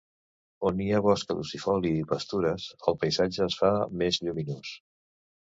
On 0.69 0.79
hi 0.85 0.87
ha 0.95 1.01
bosc 1.07 1.27
caducifoli 1.31 1.91
i 1.99 2.07
pastures, 2.13 2.65
el 2.93 2.99
paisatge 3.05 3.45
es 3.49 3.59
fa 3.61 3.71
més 4.03 4.21
lluminós. 4.27 4.75